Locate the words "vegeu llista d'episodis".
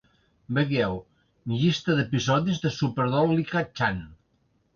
0.57-2.63